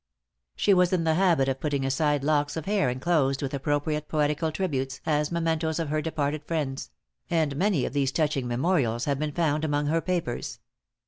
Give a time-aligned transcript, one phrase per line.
[0.55, 4.51] She was in the habit of putting aside locks of hair enclosed with appropriate poetical
[4.51, 6.89] tributes, as mementoes of her departed friends;
[7.29, 10.57] and many of these touching memorials have been found among her papers.